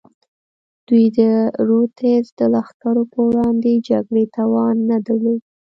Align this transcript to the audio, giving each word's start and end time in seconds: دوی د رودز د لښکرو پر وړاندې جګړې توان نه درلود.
دوی 0.87 1.05
د 1.17 1.19
رودز 1.67 2.25
د 2.39 2.41
لښکرو 2.53 3.03
پر 3.11 3.21
وړاندې 3.29 3.83
جګړې 3.89 4.23
توان 4.37 4.75
نه 4.89 4.97
درلود. 5.05 5.41